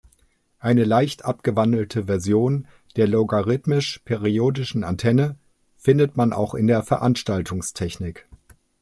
Eine 0.57 0.83
leicht 0.83 1.25
abgewandelte 1.25 2.05
Version 2.05 2.67
der 2.95 3.07
logarithmisch-periodischen 3.07 4.83
Antenne 4.83 5.37
findet 5.77 6.17
man 6.17 6.33
auch 6.33 6.55
in 6.55 6.65
der 6.65 6.81
Veranstaltungstechnik. 6.81 8.27